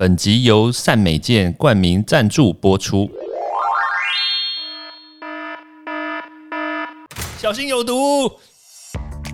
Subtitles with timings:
[0.00, 3.10] 本集由善美健冠名赞助播出。
[7.36, 8.30] 小心有毒！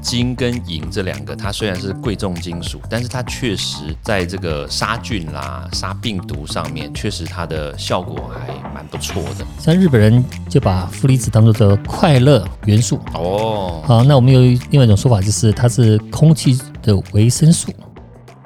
[0.00, 9.44] 金跟银这两个，它虽然是贵重金属，但是它确实在这个杀菌啦、杀病毒上面，确实它的效果还蛮不错的。
[9.58, 12.98] 像日本人就把负离子当做这快乐元素。
[13.12, 14.40] 哦，好，那我们有
[14.70, 17.70] 另外一种说法，就是它是空气的维生素。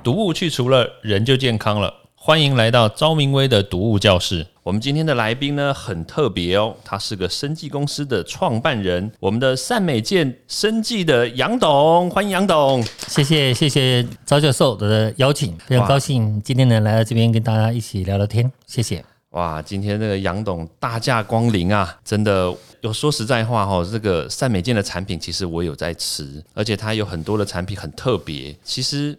[0.03, 1.95] 毒物去除了，人就健康了。
[2.21, 4.45] 欢迎来到昭明威的读物教室。
[4.65, 12.85] 我们今天的来宾呢很特别哦，他是个生技公司的创办人，我们的善美健生技的杨董，欢迎杨董。
[13.07, 19.03] 谢谢谢谢赵教授的邀请，非常高兴今天能来到这边跟大家一起聊聊天，谢谢。
[19.31, 29.17] 哇，今天这个杨董大驾光临啊，真的有说实在话哈，这个善美健的产品其实我有在吃，而且它有很多的产品很特别，其实。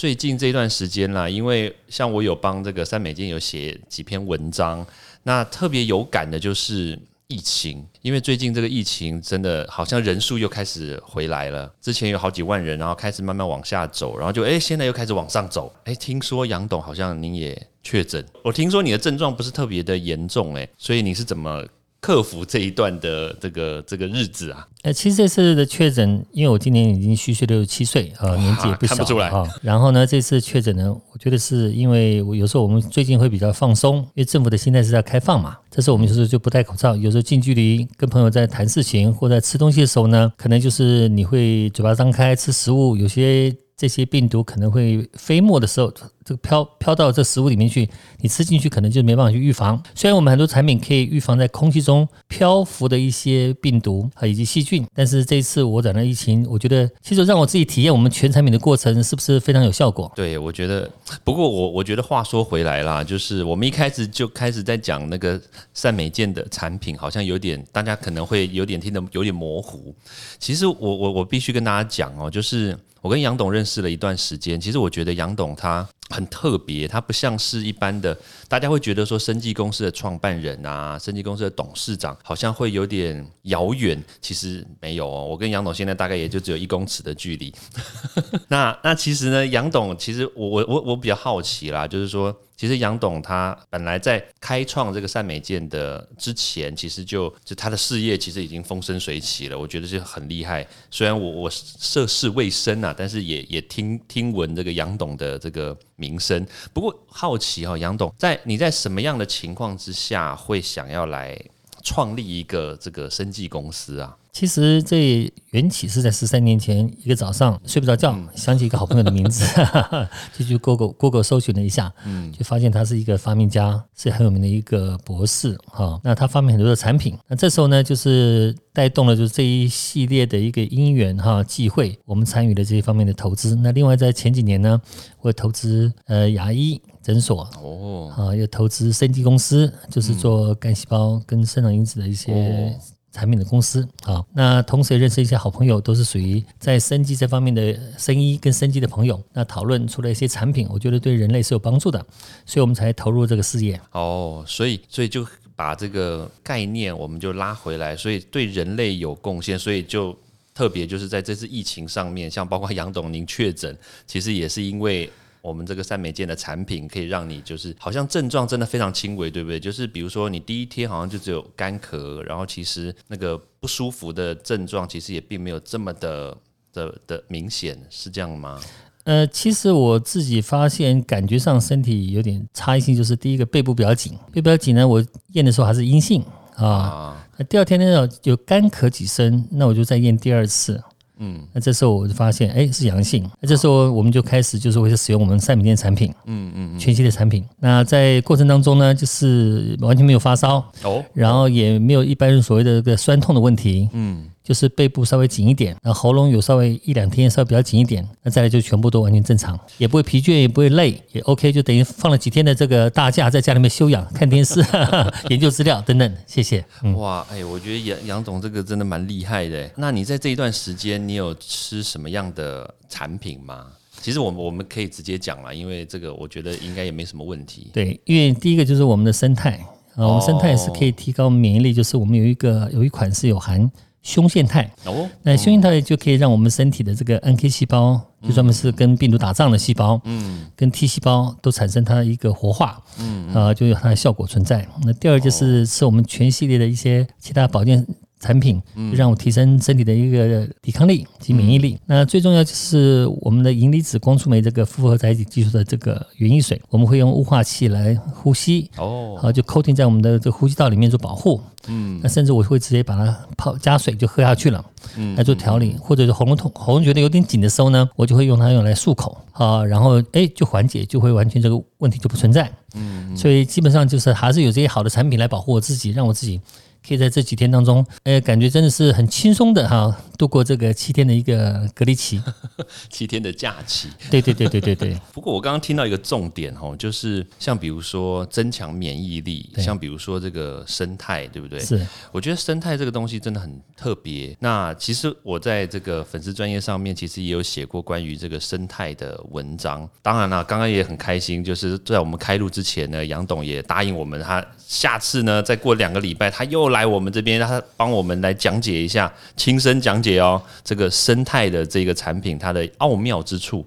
[0.00, 4.86] 最近这段时间啦，因为像我有帮这个三美金有写几篇文章，
[5.24, 21.62] 那特别有感的就是疫情，因为最近这个疫情真的好像人数又开始回来了，之前有好几万人，然后开始慢慢往下走，然后就哎现在又开始往上走，哎听说杨董好像您也确诊，我听说你的症状不是特别的严重，哎，所以你是怎么？
[22.00, 29.46] 克服这一段的这个这个日子啊，呃，其实这次的确诊，因为我今年已经虚岁六十七岁，呃，年纪也不小，看不出来啊。
[29.60, 35.58] 然后呢，这次确诊呢，我觉得是因为我有时候我们最近会比较放松，因为政府的心态是在开放嘛。
[35.70, 45.90] 这时候我们有时候就不戴口罩，有时候近距离跟朋友在谈事情或在吃东西的时候呢，可能就是你会嘴巴张开吃食物，有些这些病毒可能会飞沫的时候。
[46.22, 47.88] 这个飘飘到这食物里面去，
[48.20, 49.82] 你吃进去可能就没办法去预防。
[49.94, 60.12] 虽然我们很多产品可以预防在空气中漂浮的一些病毒啊以及细菌，但是这一次我染了疫情，我觉得其实让我自己体验我们全产品的过程是不是非常有效果？
[60.14, 60.88] 对，我觉得。
[61.24, 65.40] 不过我我觉得话说回来啦，就是我们一开始就开始在讲那个
[65.72, 69.92] 善美健的产品，好像有点大家可能会有点听得有点模糊。
[70.38, 75.88] 其实我我我必须跟大家讲哦，就是我跟杨董认识了一段时间，其实我觉得杨董他。
[76.10, 78.16] 很特别，它不像是一般的，
[78.48, 84.02] 大家会觉得说，生技公司的创办人啊，生技公司的董事长好像会有点遥远。
[84.20, 87.54] 其实没有哦，我跟杨董现在大概也就只有一公尺的距离。
[88.48, 92.36] 那那其实呢，杨董其实我我我我比较好奇啦，就是说。
[92.60, 100.66] 其实杨董他本来在开创这个善美健的之前，其实就就他的事业其实已经风生水起了，我觉得是很厉害。
[100.90, 106.44] 虽然我我涉世未深啊，但是也也听听闻这个杨董的这个名声。
[106.72, 111.38] 不过好奇哈，杨董在你在什么样的情况之下会想要来
[111.84, 114.16] 创立一个这个生计公司啊？
[114.32, 119.44] 其实这缘起是在十三年前一个早上睡不着觉，想起一个好朋友的名字，
[120.36, 126.00] 就去 Google Google 搜寻了一下，嗯，就发现他是一个发明家，是很有名的一个博士哈。
[126.04, 133.56] 那他发明很多的产品，那这时候呢，就是带动了就是这一系列的一个因缘哈际会，我们参与了这一方面的投资。
[133.56, 134.80] 那另外在前几年呢，
[135.20, 142.78] 我投资呃牙医诊所哦，啊，又投资生技公司，就是做干细胞跟生长因子的一些。
[143.12, 149.20] 产品的公司啊，那同时也认识一些好朋友，都是属于在生机这方面的生医跟生机的朋友。
[149.32, 151.98] 那讨论出了一些产品，我觉得对人类是有帮助的，
[152.46, 153.80] 所以我们才投入这个事业。
[153.92, 155.26] 哦，所以所以就
[155.56, 160.16] 把这个概念我们就拉回来，所以对人类有贡献，所以就
[160.54, 165.10] 特别就是在这次疫情上面，像包括杨董您确诊，其实也是因为。
[165.42, 169.58] 我们这个三美健的产品可以让你就是好像症状真的非常轻微，对不对？
[169.58, 176.36] 就是比如说你第一天好像就只有干咳，然后其实那个不舒服的症状其实也并没有这么的
[176.72, 178.60] 的的明显，是这样吗？
[179.04, 186.22] 呃，其实我自己发现感觉上身体有点差异性，就是第一个背部比较紧，背部比较紧呢，我验的时候还是阴性
[186.56, 187.26] 啊。
[187.38, 190.82] 那第二天呢有干咳几声，那我就再验第二次。
[191.20, 193.30] 嗯，那这时候我就发现，哎，是阳性。
[193.40, 197.44] 那这时候我们就开始就是会使用我们赛米店产品，嗯嗯，全新的产品。
[197.58, 204.24] 那在过程当中呢，就是完全没有发烧，哦，然后也没有一般人所谓的这个酸痛的问题，嗯。
[204.42, 214.64] 就是背部稍微紧一点，那喉咙有稍微一两天稍微比较紧一点，那再来就全部都完全正常，也不会疲倦，也不会累，也 OK，就等于放了几天的这个大假，在家里面休养、看电视、
[215.28, 216.16] 研究资料等等。
[216.26, 216.64] 谢谢。
[216.96, 219.70] 哇，哎，我觉得杨杨总这个真的蛮厉害的。
[219.76, 223.66] 那你在这一段时间，你有吃什么样的产品吗？
[224.00, 227.70] 其实我们我们可以直接讲了，因为这个我觉得应该也没什么问题。
[227.72, 229.60] 对，因为第一个就是我们的生态
[229.94, 233.70] 啊，我们生态是可以提高免疫力，就是我们有一个有一款是有含。
[234.02, 234.70] 胸腺肽。
[234.84, 244.66] 哦，那胸腺肽就可以让我们身体的这个 NK 细胞，就专门是跟病毒打仗的细胞，嗯，跟 T 细胞都产生它的一个活化，嗯，啊，就有它的效果存在。
[244.84, 247.86] 那第二就是吃我们全系列的一些其他保健。
[248.20, 248.62] 产品
[248.94, 251.78] 让我提升身体的一个抵抗力及免疫力。
[251.86, 261.40] 那最重要就是我们的银离子光触媒这个复合载体技术的这个原液水，我们会用雾化器来呼吸哦，好就 coating 在我们的这个呼吸道里面做保护。
[261.68, 264.64] 嗯，那甚至我会直接把它泡加水就喝下去了，
[264.96, 265.76] 嗯，来做调理。
[265.78, 272.50] 或者是喉咙痛、喉咙觉得有点紧的时候呢，我就会用它用来漱口啊，然后哎就缓解，就会完全这个问题就不存在。
[272.74, 276.40] 嗯，所以基本上就是还是有这些好的产品来保护我自己，让我自己。
[276.86, 282.20] 可以在这几天当中，哎，感觉真的是很轻松的哈，度过这个七天的一个隔离期，
[282.88, 283.88] 七天的假期。
[284.10, 284.98] 对对对对对对。
[285.12, 291.60] 不过我刚刚听到一个重点哦，就是像比如说增强免疫力，像比如说这个生态，对不对？
[291.60, 291.86] 是。
[292.10, 294.34] 我觉得生态这个东西真的很特别。
[294.40, 299.88] 那其实我在这个粉丝专业上面，其实也有写过关于这个生态的文章。
[300.00, 306.69] 当然了，刚刚也很开心，就是在我们开录之前呢，杨董也答应我们，他下次呢再过两个礼拜，他又。
[306.70, 310.40] 来我们这边，让他帮我们来讲解一下，亲身讲解哦。
[310.64, 313.64] 这个生态的这个产品，它的奥妙之处，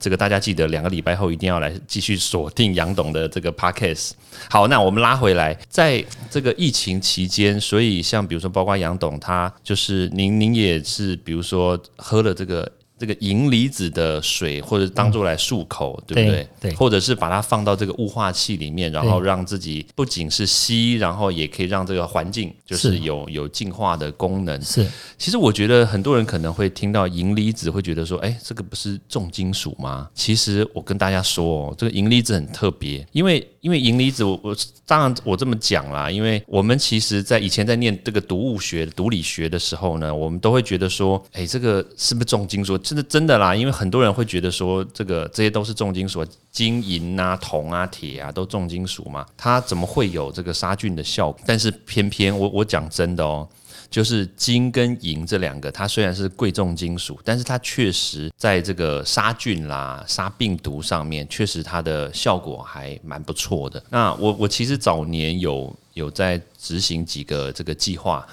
[0.00, 4.12] 这个大家记得，两个礼拜后一定要来继续锁定杨董的这个 podcast。
[4.48, 12.70] 好，那我们拉回来，在这个疫情期间，所以像比如说，包括杨董，他就是您，您也是，比如说喝了这个。
[12.98, 16.48] 这个银离子的水，或者当做来漱口，对不对？
[16.60, 24.60] 对，或者是把它放到这个雾化器里面，然后让自己不仅是吸，然后也可以让这个环境就是有有净化的功能。
[24.62, 24.86] 是，
[25.18, 30.08] 其实我觉得很多人可能会听到银离子，会觉得说，哎，这个不是重金属吗？
[30.14, 42.78] 其实我跟大家说，这个银离子很特别，因为因为银离子，我我当然我这么讲啦，因为我们其实在以前在念这个毒物学、毒理学的时候呢，我们都会觉得说，哎，这个是不是重金属？
[42.78, 51.40] 真的真的啦，因为很多人会觉得说，这个这些都是重金属，金银啊、铜啊、铁啊，都重金属嘛，它怎么会有这个杀菌的效果？
[51.44, 53.48] 但是偏偏我我讲真的哦，
[53.96, 63.82] 就是金跟银这两个，它虽然是贵重金属，但是它确实在这个杀菌啦、杀病毒上面，确实它的效果还蛮不错的。
[63.88, 68.26] 那我我其实早年有有在执行几个这个计划。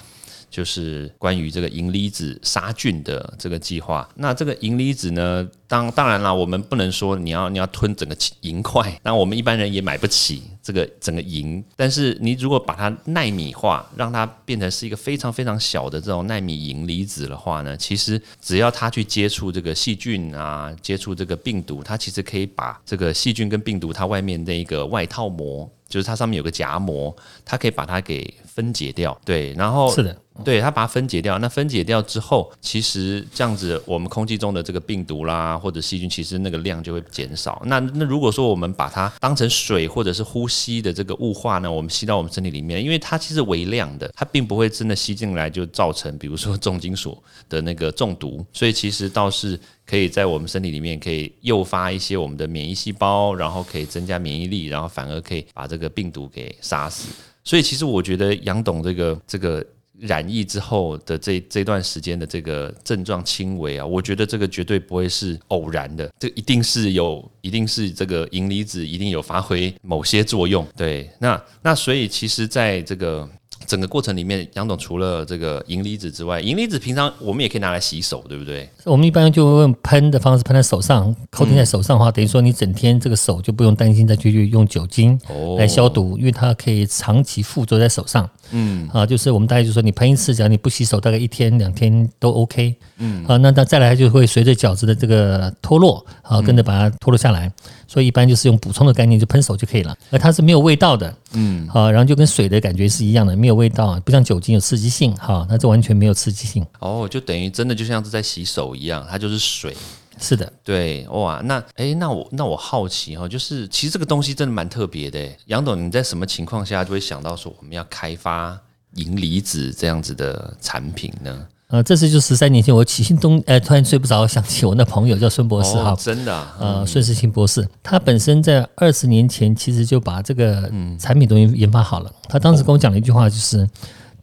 [0.54, 4.08] 就是关于这个银离子杀菌的这个计划。
[4.14, 11.64] 那这个银离子呢，当当然了，我们不能说你要你要吞整个银块，那我们一般人也买不起这个整个银。
[11.76, 25.68] 但是你如果把它纳米化，让它变成是一个非常非常小的这种纳米银离子的话呢，其实只要它去接触这个细菌啊，接触这个病毒，它其实可以把这个细菌跟病毒它外面的一个外套膜。
[25.90, 27.16] 就是它上面有个夹膜，
[27.46, 31.38] 它可以把它给分解掉，对，然后是的，对，它把它分解掉。
[31.40, 37.62] 那分解掉之后，其实这样子，我们空气中的这个病毒啦或者细菌，其实那个量就会减少。
[37.66, 49.60] 那那如果说我们把它当成水或者是呼吸的这个雾化呢，我们吸到我们身体里面，因为它其实微量的，它并不会真的吸进来就造成，比如说 重金属的那个中毒，所以其实倒是。
[49.86, 57.10] 可以在我们身体里面可以诱发一些我们的免疫细胞，然后可以增加免疫力，然后反而可以把这个病毒给杀死。
[57.44, 59.64] 所以其实我觉得杨董这个这个
[60.04, 70.68] 染疫之后的这这段时间的这个症状轻微啊，我觉得这个绝对不会是偶然的，这一定是有，一定是这个银离子一定有发挥某些作用。
[70.76, 73.28] 对，那那所以其实在这个。
[73.66, 78.70] 整个过程里面，杨总除了这个银离子之外，银离子平常我们也可以拿来洗手，对不对？
[78.84, 85.18] 我们一般就用喷的方式喷在手上，扣停在手上的话，等于说你整天这个手就不用担心再去用酒精
[85.58, 88.30] 来消毒，因为它可以长期附着在手上。
[88.56, 92.76] 嗯，啊，就是我们大概就说你喷一次，只要你不洗手，大概一天两天都 OK。
[93.00, 97.52] 嗯，啊，那那再来就会随着饺子的这个脱落，啊，跟着把它脱落下来。
[97.88, 99.96] 所以一般就是用补充的概念，就喷手就可以了。
[100.10, 106.66] 而它是没有味道的，嗯，啊，然后就跟水的感觉是一样的，没有味道，不像酒精有刺激性，哈，那这完全没有刺激性。
[106.80, 109.76] 哦，就等于真的就像是在洗手一样，它就是水。
[110.24, 115.20] 是的，对，哇，那哎，那我那我好奇哈，就是其实这个东西真的蛮特别的。
[115.48, 118.58] 杨董，你在什么情况下就会想到说我们要开发
[118.96, 121.46] 银离子这样子的产品呢？
[121.68, 132.14] 呃，这次就十三年前，我起心动，呃，突然睡不着， 想起我那朋友叫孙博士哈，真的，呃，孙世清博士，他本身在二十年前其实就把这个产品东西研发好了。
[132.30, 133.68] 他当时跟我讲了一句话，就是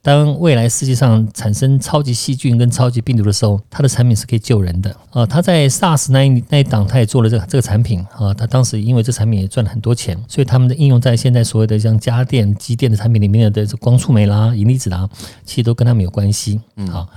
[0.03, 5.23] 当未来世界上产生超级细菌跟超级病毒的时候，它的产品是可以救人的啊。
[5.25, 8.33] 他在 SARS 那一那一档，他也做了这个这个产品啊。
[8.33, 15.07] 他当时因为这产品也赚了很多钱，所以他们的应用在现在所谓的像家电、机电的产品里面的这光触媒啦、银离子啦，
[15.45, 16.59] 其实都跟他们有关系。
[16.77, 17.07] 嗯，好。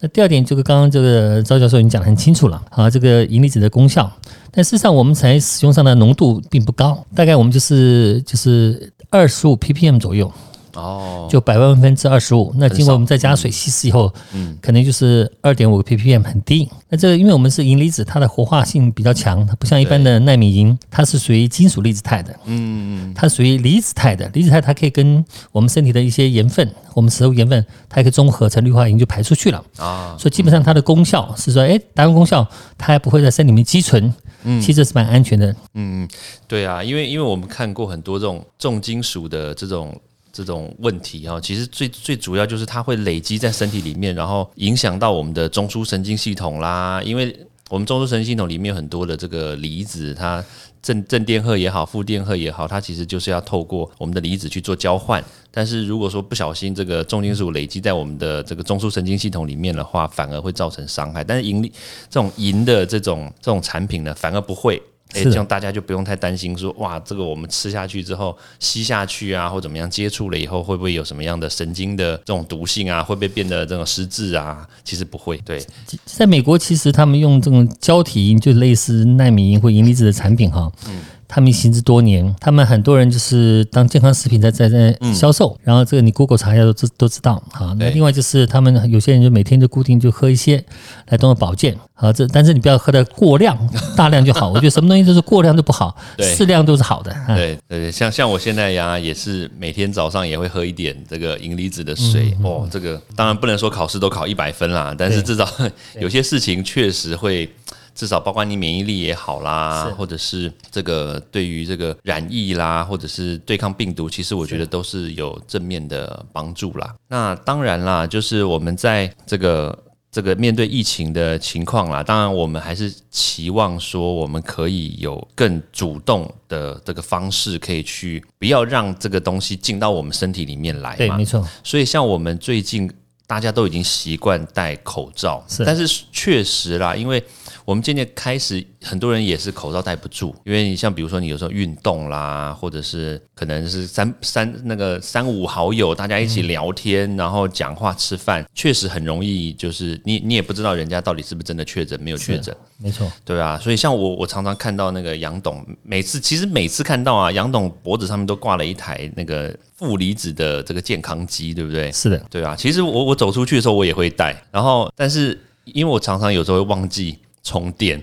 [0.00, 4.10] 那第二点，就是刚刚这个赵教授已经讲得很清楚了啊，这个银离子的功效。
[4.50, 10.28] 但事实上，我们才使用上的浓度并不高，大概我们就是就是二十五 ppm 左右。
[10.74, 12.52] 哦，就百万分之二十五。
[12.56, 16.68] 那经过我们再加水稀释以后，嗯，可能就是二点五 ppm，很低。
[16.88, 22.32] 那这个因为我们是银离子，它的活化性比较强，它不像一般的纳米银，它是属于金属离子态的。
[22.44, 29.64] 嗯嗯它属于离子态的，离子态它可以跟我们身体的一些盐分，我们食物盐分，它可以中和成氯化银就排出去了。
[29.78, 34.12] 啊，所以基本上它的功效是说，哎，达到功效，它还不会在身体里面积存。
[34.44, 35.54] 嗯，其实是蛮安全的。
[35.74, 36.08] 嗯，
[36.48, 39.94] 对啊，因为因为我们看过很多这种重金属的这种。
[40.32, 47.02] 这种问题哈，其实最最主要就是它会累积在身体里面，然后影响到我们的中枢神经系统啦。
[47.04, 47.36] 因为
[47.68, 50.42] 我们中枢神经系统里面有很多的这个离子，它
[50.82, 55.22] 正正电荷也好，负电荷也好，它其实就是要透过我们的离子去做交换。
[55.50, 61.22] 但是如果说不小心这个重金属累积在我们的这个中枢神经系统里面的话，反而会造成伤害。
[61.22, 64.82] 但是银这种银的这种这种产品呢，反而不会。
[65.14, 73.02] 哎，这样大家就不用太担心，说哇，这个我们吃下去之后吸下去啊，或怎么样，接触了以后会不会有什么样的神经的这种毒性啊？
[73.02, 74.66] 会不会变得这种失智啊？
[74.84, 75.36] 其实不会。
[75.38, 75.64] 对，
[76.04, 80.70] 在美国，其实他们用这种胶体银，就类似纳米银或银离子的产品哈。
[80.88, 81.00] 嗯。
[81.34, 87.42] 他们行之多年，他们很多人就是当健康食品在在在销售，然后这个你 Google 查一下都知都知道。
[87.52, 90.62] 啊，那另外就是他们有些人就每天就固定就喝一些
[91.08, 91.74] 来当做保健。
[91.94, 93.56] 啊，这但是你不要喝的过量，
[93.96, 94.50] 大量就好。
[94.50, 97.14] 我觉得什么东西都是过量都不好，适量都是好的。
[97.28, 102.36] 对对，像像我现在呀，也是每天早上也会喝一点这个银离子的水。
[102.42, 105.48] 哦，这个当然不能说考试都考一百分啦，但是至少
[105.98, 107.48] 有些事情确实会。
[107.94, 116.94] 至少包括你免疫力也好啦，或者是这个对于这个染疫啦，或者是对抗病毒，其实我觉得都是有正面的帮助啦。
[117.08, 119.78] 那当然啦，就是我们在这个
[120.10, 130.96] 这个面对疫情的情况啦，当然我们还是期望说我们可以有更主动的这个方式，可以去不要让这个东西进到我们身体里面来。
[130.96, 131.46] 对，没错。
[131.64, 132.90] 所以像我们最近
[133.26, 137.22] 大家都已经习惯戴口罩，但是确实啦，因为
[137.64, 161.92] 我们渐渐开始，很多人也是口罩戴不住，因为你像比如说你有时候运动啦，或者是可能是三三那个三五好友大家一起聊天，然后讲话吃饭，确实很容易就是你你也不知道人家到底是不是真的确诊没有确诊，没错，对啊，所以像我我常常看到那个杨董，每次其实每次看到啊，杨董脖子上面都挂了一台那个负离子的这个健康机，对不对？
[161.92, 167.18] 是的，对啊，其实我我走出去的时候我也会戴，然后但是因为我常常有时候会忘记。
[167.44, 168.00] 充电，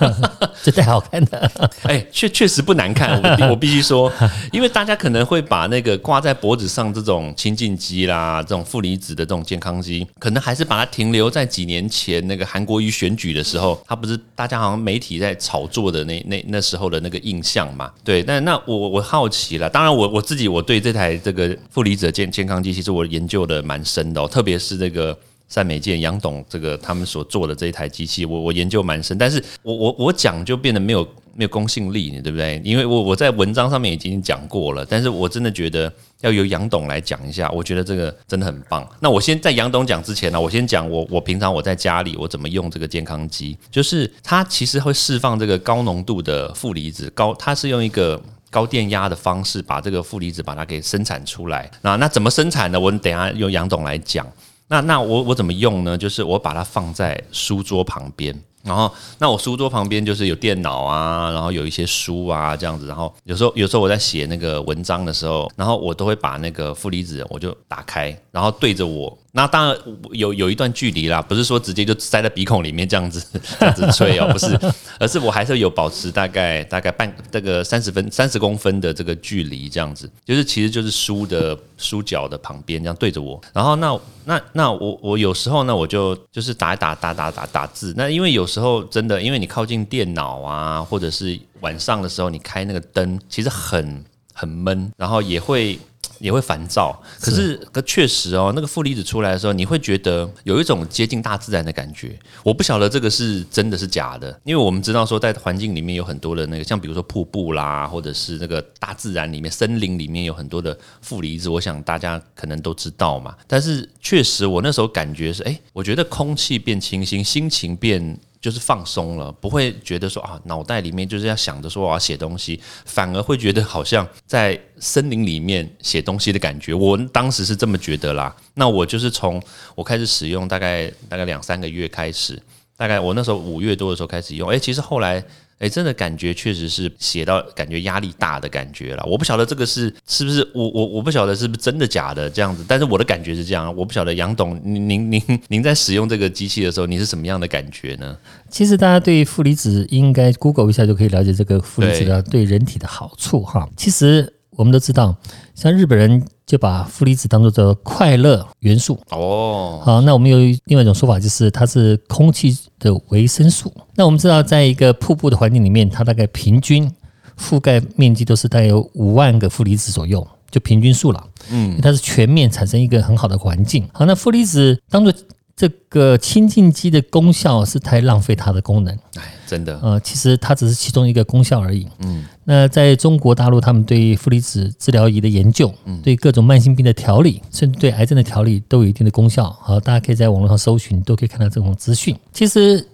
[0.62, 1.50] 这太好看的。
[1.84, 4.12] 哎，确确实不难看，我我必须说，
[4.52, 17.90] 因为大家可能会把那个挂在脖子上这种清净机啦，这种负离子的这种健康机，可能还是把它停留在几年前那个韩国瑜选举的时候，他不是大家好像媒体在炒作的那那那时候的那个印象嘛？
[18.04, 25.18] 对，但那我我好奇了，当然我我自己我对这台这个负离子健健康机，其实我研究的蛮深的，哦，特别是这个。
[25.48, 31.02] 善美健、杨董这个他们所做的这一台机器，我我研究蛮深，但是我我我讲就变得没有
[31.34, 32.60] 没有公信力，对不对？
[32.64, 35.90] 因为我我在文章上面已经讲过了，但是我真的觉得
[36.20, 38.86] 要由杨董来讲一下，我觉得这个真的很棒。
[39.00, 51.70] 那我先在杨董讲之前呢，我先讲我我平常我在家里我怎么用这个健康机，就是它其实会释放这个高浓度的负离子，高它是用一个高电压的方式把这个负离子把它给生产出来。
[51.80, 52.78] 那那怎么生产呢？
[52.78, 54.26] 我等下用杨董来讲。
[54.68, 55.96] 那那我我怎么用呢？
[55.96, 69.16] 就是我把它放在书桌旁边，然后那我书桌旁边就是有电脑啊，然后有一些书啊这样子，然后有时候有时候我在写那个文章的时候，然后我都会把那个负离子我就打开，然后对着我。
[69.32, 69.76] 那当然
[70.12, 73.22] 有有一段距离啦，不是说直接就塞在鼻孔里面这样子
[73.60, 74.58] 这样子吹哦， 不是，
[74.98, 95.78] 而是我还是有保持大概大概半这个三十分三十公分的这个距离这样子，就是其实就是书的书角的旁边这样对着我，然后那那那我我有时候呢我就就是打一打打打打打字，那因为有时候真的因为你靠近电脑啊，或者是晚上的时候你开那个灯，其实很很闷，然后也会。
[96.18, 97.00] 也会烦躁。
[97.20, 102.18] 可是，可确实哦，那个负离子出来的时候，你会觉得有一种接近大自然的感觉。
[102.42, 113.36] 我不晓得这个是真的是假的，因为我们知道说，在环境里面有很多的那个，像比如说瀑布啦，或者是那个大自然里面、森林里面有很多的负离子，我想大家可能都知道嘛。
[113.46, 118.18] 但是，确实我那时候感觉是，哎，我觉得空气变清新，心情变。
[118.40, 126.72] 就是放松了，不会觉得说啊，脑袋里面就是要想着说我要写东西，反而会觉得好像在森林里面写东西的感觉。
[126.72, 128.34] 我当时是这么觉得啦。
[128.54, 129.42] 那我就是从
[129.74, 132.40] 我开始使用，大概大概两三个月开始，
[132.76, 135.24] 大概我那时候五月多的时候开始用，哎，其实后来。
[135.58, 139.04] 哎，真的感觉确实是写到感觉压力大的感觉了。
[139.04, 143.74] 我不晓得这个是是不是我我我不晓得是不是真的假的这样子，但是我的感觉是这样。
[143.76, 148.16] 我不晓得杨董，您您您您在使用这个机器的时候，你是什么样的感觉呢？
[148.48, 153.68] 其实大家对负离子应该 Google 一下就可以了解这个负离子的对人体的好处哈。
[153.76, 155.16] 其实我们都知道，
[155.54, 156.24] 像日本人。
[156.48, 159.82] 就把负离子当做这快乐元素哦。
[159.84, 163.70] 好，那我们有另外一种说法，就是它是空气的维生素。
[163.94, 166.90] 那我们知道，在一个瀑布的环境里面，它大概平均
[167.38, 171.22] 覆盖面积都是大概有五万个负离子左右，就平均数了。
[171.50, 173.86] 嗯，它是全面产生一个很好的环境。
[173.92, 175.12] 好，那负离子当做
[175.58, 178.94] 这个清净机的功效是太浪费它的功能。
[179.16, 179.34] 哎。
[179.48, 181.86] 真的，呃，其实它只是其中一个功效而已。
[182.00, 189.50] 嗯，那在中国大陆，他们对负离子治疗仪的研究，嗯，对各种慢性病的调理，甚至对癌症的调理都有一定的功效。
[189.62, 192.14] 好，大家可以在网络上搜寻，都可以看到这种资讯。
[192.30, 192.86] 其实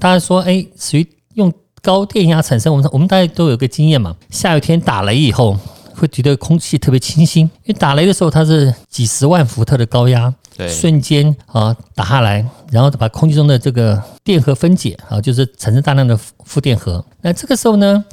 [0.00, 5.56] 大家说，哎，属于用高电压产生，我们我们大家都有个经验嘛，下雨天打雷以后。
[5.92, 16.14] 会觉得空气特别清新，因为打雷的时候它是几十万伏特的高压，对，瞬间啊打下来，然后把空气中的这个电荷分解啊，就是产生大量的
[16.44, 17.04] 负电荷。
[17.22, 18.04] 那这个时候呢，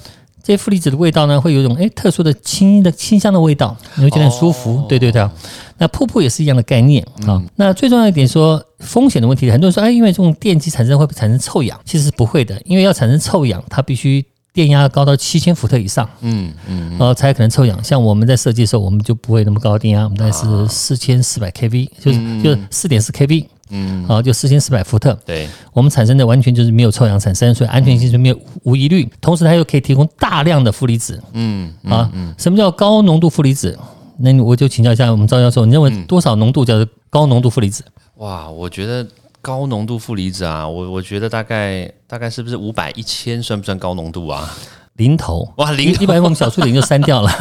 [0.42, 4.86] 这些负离子的味道呢，会有一种哎特殊的清的清香的味道，你会觉得很舒服。
[4.88, 5.30] 对对对，
[5.78, 7.44] 那瀑布也是一样的概念啊。
[7.58, 14.26] 那最重要一点说风险的问题，很多人说哎，因为这种电机产生会产生臭氧，其实是不会的，因为要产生臭氧，它必须。
[14.58, 17.84] 电压高到七千伏特以上，嗯嗯，然后才可能抽氧。
[17.84, 25.14] 像我们在设计的时候，我们就不会那么高的电压，我们大概是四千四百 kV，就是就是四点四 kV，嗯，好，就四千四百伏特。
[25.28, 29.08] 对，我们产生的完全就是没有臭氧产生，所以安全性是没有无疑虑。
[29.22, 33.78] 同时，它又可以提供大量的负离子，嗯啊，什么叫高浓度负离子？
[34.18, 37.84] 那我就请教一下我们赵教授，你认为多少浓度叫做高浓度负离子？
[38.16, 39.06] 哇，我觉得。
[39.42, 44.54] 高浓度负离子啊，我我觉得大概大概是不是五百一千算不算高浓度啊？
[44.96, 47.32] 零头哇，零一百我们小数点就删掉了。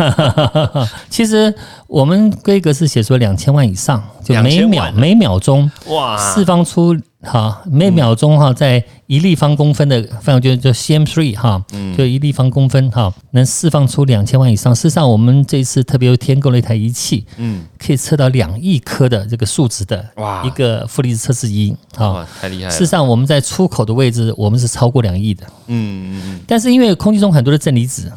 [1.08, 1.52] 其实
[1.86, 4.02] 我们规格是写出两千万以上，
[4.34, 6.96] 就每秒每秒钟哇释放出。
[7.22, 11.60] 哈，每秒钟哈，在一立方公分的范围，就就 cm three 哈，
[11.96, 14.72] 就一立方公分哈，能释放出两千万以上。
[14.72, 22.70] 事实上，我们这次特别又添购了一台仪器，嗯，可以测到两亿颗的这个数值的哇，一个负离子测试仪，哈，太厉害了。
[22.70, 26.40] 事实上，我们在出口的位置，我们是超过两亿的，嗯嗯嗯。
[26.46, 28.12] 但是因为空气中很多的正离子。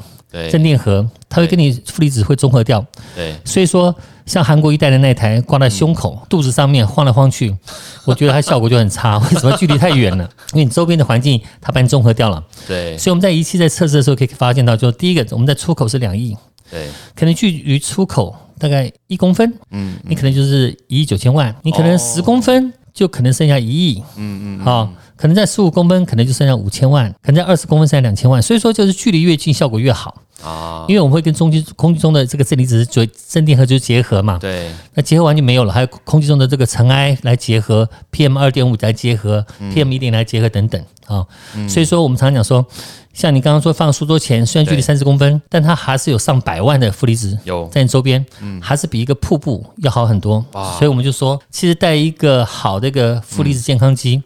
[0.52, 2.86] 正电荷，它会跟你负离子会中和掉。
[3.16, 3.96] 对，所以说
[4.30, 7.54] 像韩国一代的那台挂在胸口、肚子上面晃来晃去，
[8.06, 9.18] 我觉得它效果就很差。
[9.18, 9.58] 为什么？
[9.58, 12.42] 距离太远了， 因为你周边的环境它把你综合掉了。
[12.68, 16.38] 对，所以我们在仪器在测试的时候可以发现到，就第一个，我们在出口是两亿，
[16.70, 24.88] 对，可能距离出口大概一公分，嗯，你可能就是一亿九千万，你可能十公分就可能剩下一亿，嗯嗯，好。
[25.20, 28.42] 可能在十五公分，可能就剩下五千万；可能在二十公分，剩下两千万。
[28.42, 30.86] 所以说，就是距离越近，效果越好啊。
[30.88, 34.38] 因为我们会跟中间空气中的这个正离子做正电荷就结合嘛。
[34.40, 34.72] 对。
[34.94, 41.28] 那结合完就没有了，还有空气中的这个尘埃来结合，PM 二点五来结合，PM 一点来结合等等啊。
[41.68, 42.66] 所以说，我们常常讲说，
[43.14, 50.46] 像你刚刚说放书桌前，虽然距离三十公分，但它还是有上百万的负离子有在你周边，嗯，还是比一个瀑布要好很多。
[50.54, 54.24] 所以我们就说，其实带一个好的一个负离子健康机。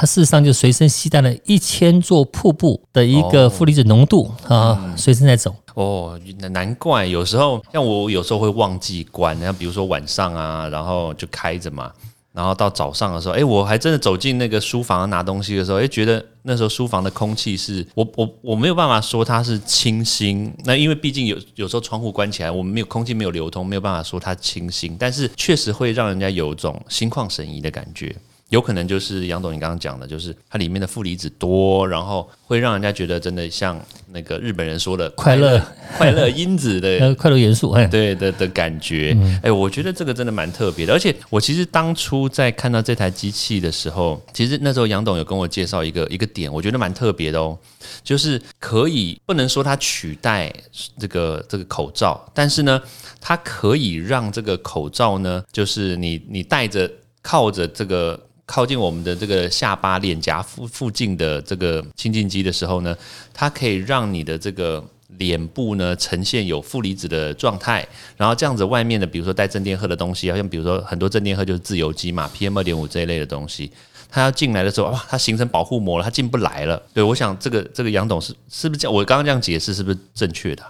[0.00, 5.54] 它事实上就随身携带了一千座瀑布的一个负离子浓度啊，随身在走。
[5.74, 6.18] 哦，
[6.52, 11.92] 难怪有时候像我有时候会忘记关，像比如说晚上啊，然后就开着嘛，
[12.32, 28.16] 然后到早上的时候，哎，我还真的走进那个书房拿东西的时候，哎，觉得那时候书房的空气是我我我没有办法说它是清新，那因为毕竟有有时候窗户关起来，我们没有空气没有流通，没有办法说它清新，但是确实会让人家有种心旷神怡的感觉。
[28.50, 33.80] 有可能就是杨董你刚刚讲的，就是它里面的负离子多，然后会让人家觉得真的像
[34.12, 35.60] 那个日本人说的快乐
[35.96, 39.16] 快乐因子的呃， 快乐元素，哎，对的的感觉。
[39.42, 40.92] 哎、我觉得这个真的蛮特别的。
[40.92, 47.56] 而且我其实当初在看到这台机器的时候，其实那时候杨董有跟我介绍一个一个点，我觉得蛮特别的哦，
[48.02, 50.52] 就是可以不能说它取代
[50.98, 52.82] 这个这个口罩，但是呢，
[53.20, 56.90] 它可以让这个口罩呢，就是你你戴着
[57.22, 58.20] 靠着这个。
[58.50, 62.96] 靠近我们的这个下巴脸颊附附近的这个清净机的时候呢，
[63.32, 64.84] 它可以让你的这个
[65.18, 67.86] 脸部呢呈现有负离子的状态，
[68.16, 73.70] 然后这样子外面的，比如说带正电荷的东西，好像比如说很多正电荷就是自由基嘛，PM 二点五这一类的东西，
[74.10, 76.82] 它要进来的时候，哇，它形成保护膜了，它进不来了。
[76.92, 78.92] 对，我想这个这个杨董是是不是这样？
[78.92, 80.64] 我刚刚这样解释是不是正确的？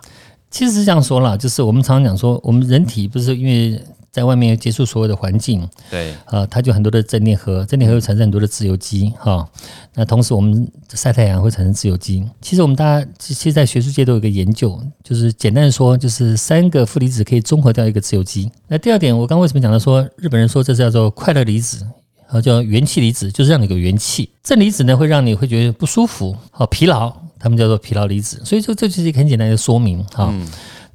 [0.51, 9.49] 其实是这样说啦，就是我们常常讲说，我们人体不是因为在外面接触所有的环境，对，呃，它就很多的正电荷，正电荷会产生很多的自由基哈、
[9.95, 12.25] 那同时我们晒太阳会产生自由基。
[12.41, 18.51] 其实我们大家其实在学术界都有一个研究，就是简单的说，就是三个负离子可以综合掉一个自由基。
[18.67, 21.87] 那第二点，我刚刚为什么讲到说日本人说这是叫做快乐离子？
[22.33, 24.31] 呃，叫元气离子，就是让你有元气。
[24.43, 28.41] 正离子呢，会让你会觉得不舒服，好、疲劳，他们叫做疲劳离子。
[28.45, 30.33] 所以说，这就是一个很简单的说明哈。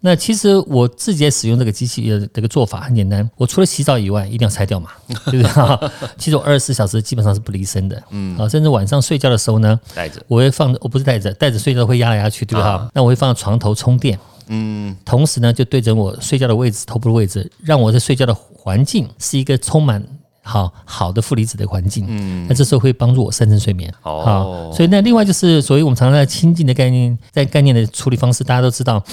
[0.06, 4.92] 那其实我自己在使用这个机器的这个做法很简单，我除了洗澡以外，一定要拆掉嘛，
[5.26, 5.44] 对不对？
[5.48, 8.38] 哈其实我二十四小时基本上是不离身的，嗯。
[8.38, 12.78] 啊，甚至晚上睡觉的时候呢，带着，我会放，我不是带着，带着睡觉会压来压去，对吧？
[12.78, 20.06] 哈那我会放在床头充电，嗯，同时呢，就对准我睡觉的位置，头部的位置，让我在睡觉的环境是一个充满
[20.44, 24.22] 好好的负离子的环境，嗯，那这时候会帮助我深层睡眠，哦。
[24.24, 29.04] 好，所以那另外就是，所以我们常常在亲近的概念，在概念的处理方式，大家都知道，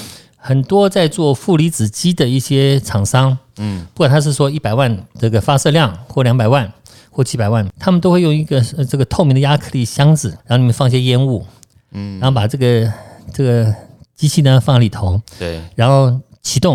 [0.45, 6.71] 很多在做负离子机的一些厂商，嗯，不管他是说一百万这个发射量，或两百万，
[7.13, 11.47] 或几百万，他们都会用一个呃这个透明的亚克力箱子，然后里面放一些烟雾，
[11.93, 12.93] 嗯，然后把这个
[13.33, 13.73] 这个
[14.17, 16.75] 机器呢放在里头，对，然后启动，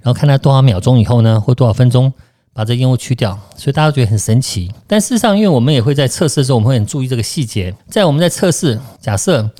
[0.00, 2.12] 然后看它多少秒钟以后呢，或多少分钟
[2.52, 4.72] 把这烟雾去掉，所以大家觉得很神奇。
[4.86, 7.74] 但事实上，因为我们也会在测试的时候，我们会很注意这个细节。
[7.90, 9.50] 在我们在测试，假设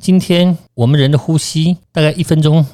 [0.00, 2.64] 今天我们人的呼吸大概一分钟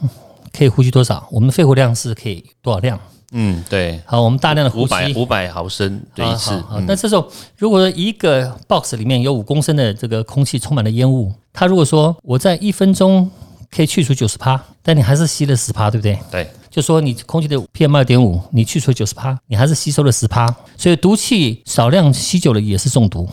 [0.52, 2.98] 可以呼吸多少，我们的肺活量是可以多少量？
[3.32, 4.94] 嗯，对，好，我们大量的呼吸。
[5.14, 13.30] 五百毫升对一次那这时候，如果说一个 box 里面有五公升的这个空气充满了烟雾，它如果说我在一分钟
[13.70, 16.18] 可以去除九十帕，但你还是吸了十帕，对不对？
[16.30, 23.28] 对，就说你空气的 PM 二点五，你去除九十帕，你还是吸收了十帕，所以毒气少量吸久了也是中毒。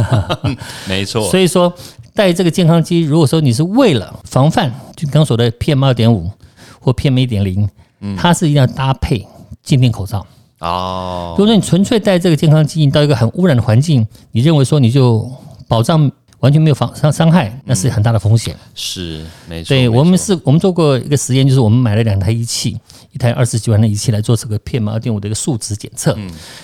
[0.88, 1.70] 没错， 所以说
[2.14, 6.30] 带这个健康机，如果说你是为了防范，就刚刚说的 PM 二点五
[6.80, 7.68] 或 PM 一点零，
[8.16, 9.26] 它是一定要搭配
[9.62, 10.26] 静电口罩。
[10.58, 11.34] 哦。
[11.36, 15.30] 如，果说你纯粹戴这个健康机，你到一个很污染的环境，你认为说你就
[15.68, 18.56] 保障完全没有防伤伤害，那是很大的风险。
[18.74, 22.78] 是没错，对我们是，我们做过一个实验，就是我们买了两台仪器，
[23.12, 26.16] 一台二十几万的仪器来做这个 PM 二点五的一个数值检测，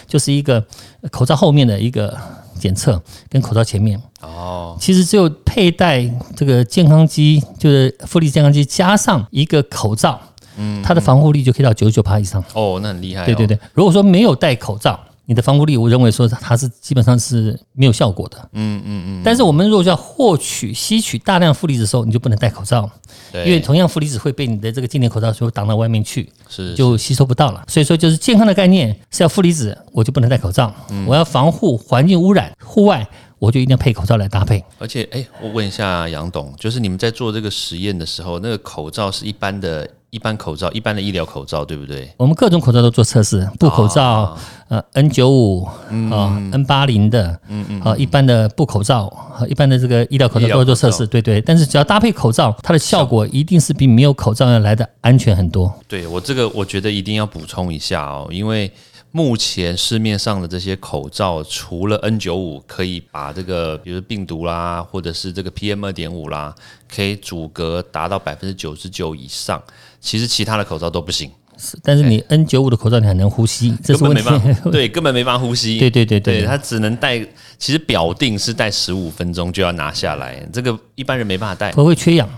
[0.07, 0.65] 就是一个
[1.11, 2.19] 口罩后面的一个
[2.57, 4.01] 检测，跟口罩前面。
[4.21, 6.03] 哦，其实只有佩戴
[6.35, 10.21] 这个健康机，就是负离健康机，加上一个口罩，
[10.57, 12.43] 嗯，它的防护力就可以到九十九趴以上。
[12.55, 18.39] 哦，那很厉害、哦，对对对，如果说没有戴口罩，你的防护力，我认为说它是基本上是没有效果的。
[18.53, 23.06] 嗯嗯嗯，但是我们如果要获取、吸取大量负离子的时候，你就不能戴口罩，对，
[23.45, 27.65] 因为同样负离子会被你的这个静电口罩所挡到外面去，是就吸收不到了。
[27.69, 30.73] 所以说，就是健康的概念是要负离子，我就不能戴口罩。
[30.91, 33.07] 嗯我要防护环境污染，户外
[33.39, 34.65] 我就一定要配口罩来搭配。
[34.79, 42.11] 而且，哎、我问一下杨董，就是你们在做这个实验的时候，那个口罩是一般的、一般口罩、一般的医疗口罩，对不对？
[42.17, 45.65] 我们各种口罩都做测试，布口罩、啊呃 N 九五
[46.11, 51.41] 啊 N 八零的，嗯嗯，啊一般的布口罩，啊一般的这个医疗口罩医疗都会做测试，对对。
[51.41, 55.73] 但是只要搭配口罩，它的效果一定是比没有口罩要来的安全很多。
[55.87, 58.73] 对我这个，我觉得一定要补充一下哦，因为
[59.13, 66.55] 目前市面上的这些口罩，除了 N 九五可以把这个，比如病毒啦，或者是这个 PM 二点五啦，
[66.93, 69.63] 可以阻隔达到百分之九十九以上，
[70.01, 71.46] 其实其他的口罩都不行，是
[71.83, 74.53] 但是你 N 九五的口罩你还能呼吸，这是问题根本没。
[74.53, 75.79] 办法， 对，根本没办法呼吸。
[75.79, 77.19] 对对对对对，它只能戴，
[77.59, 81.73] 其实表定是戴十五分钟就要拿下来，这个一般人没办法戴。
[81.73, 82.29] 不会缺氧。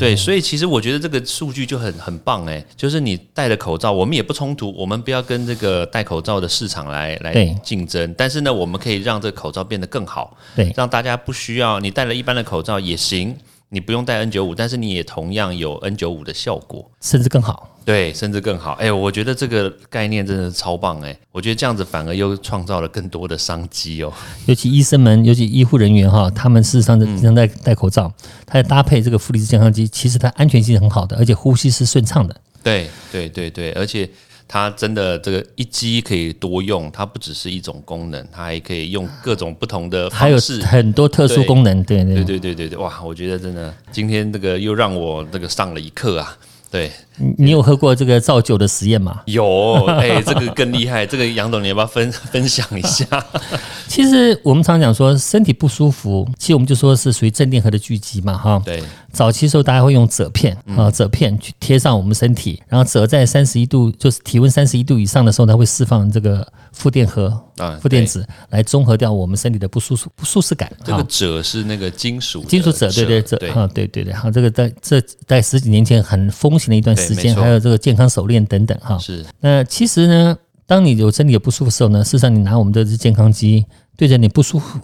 [0.00, 13.32] 对，所以其实我觉得这个数据就很很棒哎，就是你戴了口罩，我们也不冲突，我们不要跟这个戴口罩的市场来来竞争，但是呢，我们可以让这个口罩变得更好，对让大家不需要你戴了一般的口罩也行，
[13.68, 17.72] 你不用戴 N 九五，但是你也同样有 N 九五的效果，甚至更好。
[17.84, 18.72] 对，甚至更好。
[18.72, 21.16] 哎，我觉得这个概念真的是超棒哎！
[21.30, 24.12] 我觉得这样子反而又创造了更多的商机哦。
[24.46, 28.12] 尤其医生们，尤其医护人员哈，他们事实上经常戴戴口罩，
[28.44, 32.34] 它在搭配这个负离子健康机，其实它安全性很好的，而且呼吸是顺畅的。
[32.60, 34.08] 对对对对，而且
[34.48, 41.82] 它真的这个一机可以多用，它不只是一种功能，它还可以用各种不同的方式，很多特殊功能。
[41.84, 43.02] 对对对对对对，哇！
[43.02, 46.36] 我觉得真的今天这个又让我这个上了一课啊。
[46.68, 46.90] 对，
[47.38, 49.22] 你有喝过这个造酒的实验吗？
[49.26, 51.06] 有，哎，这个更厉害。
[51.06, 53.06] 这个杨总，你要不要分分享一下？
[53.88, 58.62] 其实我们常讲说身体不舒服，其实我们就说是属于正电荷的聚集嘛，哈。
[58.64, 58.82] 对。
[59.12, 70.70] 早期时候大家会用褶片啊，褶片去贴上我们身体，然后褶在三十一度，就是体温三十一度以上的时候，它会释放这个负电荷啊，负电子来中和掉我们身体的不舒服、不舒适感。
[70.84, 74.12] 这个褶是那个金属，金属褶，对对褶啊，对对对。
[74.12, 78.98] 好，这个在这在十几年前很风行的一段时间，还有这个健康手链等等哈。
[78.98, 79.24] 是。
[79.40, 83.64] 那其实呢，当你有身体有不舒服的时候呢，事实上你拿我们的健康机。
[83.98, 84.78] 对着你不舒服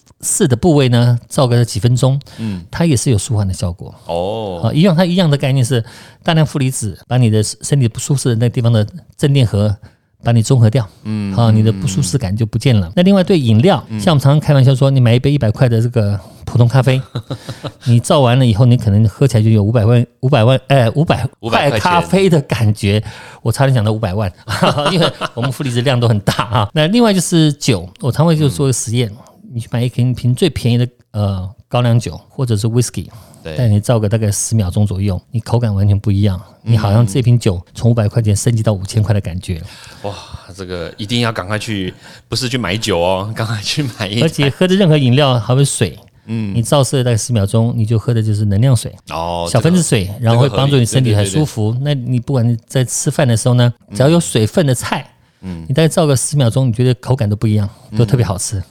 [0.48, 4.62] 的部位呢，照个几分钟，嗯，它也是有舒缓的效果哦。
[4.64, 5.84] 啊，一样，它一样的概念是
[6.22, 8.86] 大量负离子把你的身体不舒适的那地方的
[9.18, 9.76] 正电荷
[10.24, 12.90] 把你中和掉，嗯，好，你的不舒适感就不见了。
[12.94, 17.00] 那另外对饮料，像我们常常开玩笑说，你买一杯一百块的这个普通咖啡，
[17.84, 23.02] 你造完了以后，你可能喝起来就有五百万五百万哎五百五百咖啡的感觉。
[23.42, 24.32] 我差点讲到五百万，
[24.92, 26.68] 因为我们负离子量都很大啊。
[26.72, 29.10] 那另外就是酒，我常会就做个实验，
[29.52, 33.08] 你去买一瓶瓶最便宜的呃高粱酒或者是 whisky，
[33.42, 39.60] 带你照个大概十秒钟左右，你口感完全不一样，你好像这瓶酒从五百块钱升级到五千块的感觉。
[40.02, 40.14] 哇，
[40.54, 41.92] 这个一定要赶快去，
[42.28, 44.20] 不是去买酒哦，赶快去买一。
[44.22, 45.98] 而且喝的任何饮料，还有水。
[46.26, 51.76] 嗯，你照射大概十秒钟，你就喝的就是能量水哦，小分子水，然后会帮助你身体很舒服。
[51.80, 55.04] 那你不管你在吃饭的时候呢，只要有水分的菜，
[55.40, 58.62] 嗯，你大概照个十秒钟，你觉得口感都不一样，都特别好吃。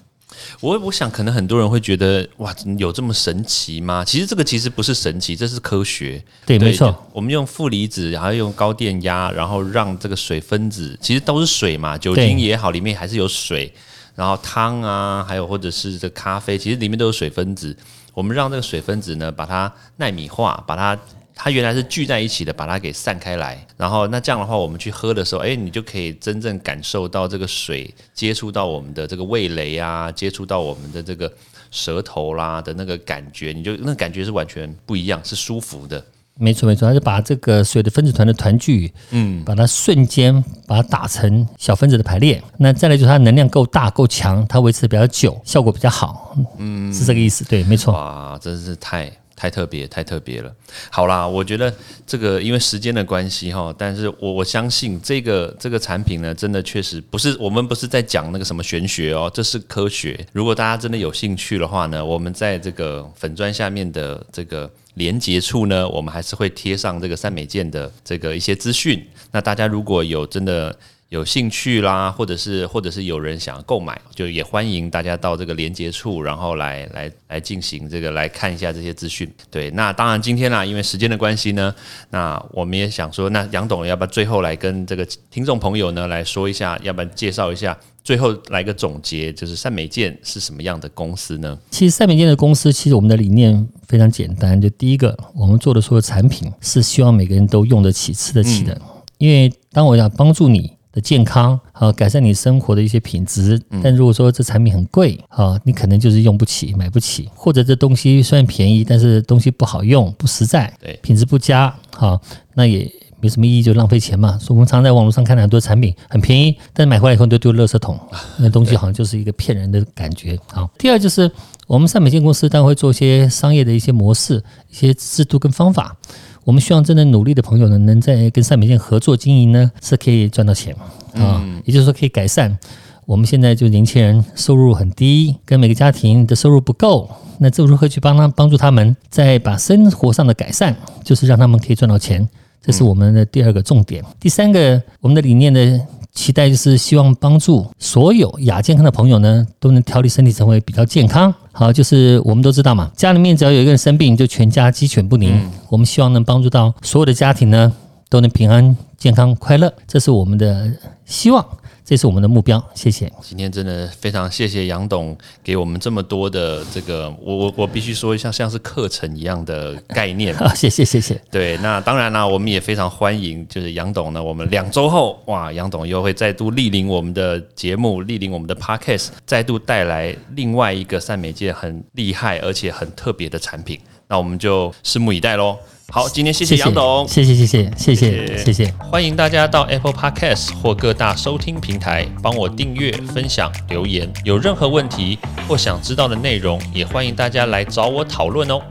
[0.59, 4.03] 我我想可能很多人会觉得哇，有这么神奇吗？
[4.05, 6.23] 其实这个其实不是神奇，这是科学。
[6.45, 7.07] 对，没错。
[7.13, 13.71] 我们用负离子，然后用高电压，然后让这个水分子，其实都是水嘛，酒精也好，里面还是有水。
[14.13, 17.75] 然后汤啊，还有或者是这咖啡，其实里面都有水分子。
[18.13, 20.99] 我们让这个水分子呢，把它纳米化，把它
[21.35, 23.65] 它原来是聚在一起的，把它给散开来。
[23.77, 31.31] 然后那这样的话，我们去喝的时候，哎，你就可以真正感受到这个水接触到我们的这个味蕾啊，接触到我们的这个
[31.71, 36.03] 舌头啦的那个感觉，你就那感觉是完全不一样，是舒服的。
[36.39, 42.41] 没错没错，它是把这个水的分子团的团聚，嗯，把它瞬间把它打成小分子的排列。
[42.57, 47.43] 那再来就是它能量够大够强，它维持的比较久，效果比较好，嗯，是这个意思。
[47.43, 47.93] 对，没错。
[47.93, 50.53] 哇，真是太太特别太特别了。
[50.91, 51.73] 好啦，我觉得
[52.05, 60.23] 这个因为时间的关系哈，但是我我相信这个这个产品呢，真的确实不是我们不是在讲那个什么玄学哦，这是科学。
[60.31, 64.69] 如果大家真的有兴趣的话呢，我们在这个粉砖下面的这个。
[64.95, 69.01] 连接处呢，我们还是会贴上这个三美健的这个一些资讯。
[69.31, 70.77] 那大家如果有真的
[71.11, 79.29] 有兴趣啦，或者是或者是有人想要购买，就也欢迎大家到这个连接处，然后来来来进行这个来看一下这些资讯。
[79.49, 81.75] 对，那当然今天呢，因为时间的关系呢，
[82.11, 87.77] 那我们也想说，那杨董要不要最后来跟这个听众朋友呢来说一下，要不然介绍一下。
[88.05, 91.59] 最后来个总结，就是善美健是什么样的公司呢？
[91.71, 98.81] 其实善美健的公司，其实我们的理念非常简单，就第一个，我们做的所有产品是希望每个人都用得起、吃得起的。
[99.17, 112.21] 因为当我要帮助你的健康，好改善你生活的一些品质，但如果说这产品很贵，好，你可能就是用不起、买不起，或者这东西虽然便宜，但是东西不好用、不实在，对，品质不佳，好，
[112.53, 112.91] 那也。
[113.23, 114.35] 没什么意义，就浪费钱嘛。
[114.39, 117.95] 所以我们常在网络上看到很多产品很便宜，但买回来以后都丢垃圾桶，
[118.39, 120.35] 那东西好像就是一个骗人的感觉。
[120.51, 121.29] 好，第二就是
[121.67, 125.95] 我们善美健公司当然会做一些商业的一些模式、一些制度跟方法。
[126.43, 130.75] 我们希望真的努力的朋友呢，能在跟善美健合作经营呢，是可以赚到钱
[131.13, 131.43] 啊。
[131.65, 132.57] 也就是说，可以改善
[133.05, 142.27] 我们现在就年轻人收入很低，跟每个家庭的收入不够，那这如何去帮他帮助他们，再把生活上的改善，就是让他们可以赚到钱。
[142.63, 144.03] 这是我们的第二个重点。
[144.19, 145.79] 第三个，我们的理念的
[146.13, 151.33] 期待就是希望帮助所有亚健康的朋友呢，都能调理身体，成为比较健康。
[151.51, 155.49] 好，就是我们都知道嘛，家里面只要有一个人生病，就全家鸡犬不宁。
[155.69, 157.71] 我们希望能帮助到所有的家庭呢，
[158.09, 158.75] 都能平安。
[158.97, 160.71] 健康快乐，这是我们的
[161.05, 161.43] 希望。
[161.91, 163.11] 这是我们的目标，谢谢。
[163.21, 170.33] 今天真的非常谢谢杨董给我们这么多的这个，我我我必须说一下，像是课程一样的概念。
[170.55, 171.21] 谢谢谢谢。
[171.29, 183.77] 对，那当然啦，我们也非常欢迎，就是杨董呢，我们两周后，哇，杨董又会再度莅临我们的节目，莅临我们的 podcast，再度带来另外一个善美界很厉害而且很特别的产品。
[184.07, 185.57] 那我们就拭目以待喽。
[185.93, 194.09] 好，今天谢谢杨董，谢谢谢谢谢谢谢谢，欢迎大家到 Apple Podcast 或各大收听平台帮我订阅、分享、留言。
[194.23, 198.61] 有任何问题或想知道的内容，也欢迎大家来找我讨论哦。